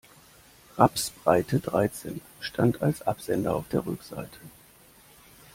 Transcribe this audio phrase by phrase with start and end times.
[0.77, 4.39] Rapsbreite dreizehn stand als Absender auf der Rückseite.